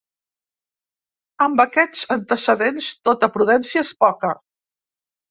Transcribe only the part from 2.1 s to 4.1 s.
antecedents, tota prudència és